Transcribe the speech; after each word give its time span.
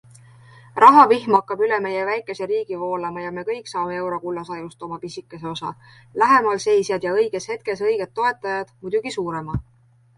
Rahavihm 0.83 1.35
hakkab 1.37 1.59
üle 1.65 1.77
meie 1.85 1.99
väikse 2.07 2.47
riigi 2.53 2.79
voolama 2.85 3.25
ja 3.27 3.35
me 3.37 3.45
kõik 3.51 3.71
saame 3.73 3.99
eurokullasajust 3.99 4.89
oma 4.89 4.99
pisikese 5.05 5.49
osa- 5.55 5.73
lähemal 6.23 6.61
seisjad 6.67 7.09
ja 7.11 7.17
õiges 7.21 7.51
hetkes 7.55 7.89
õiget 7.91 8.17
toetajad 8.23 8.73
muidugi 8.81 9.15
suurema. 9.21 9.65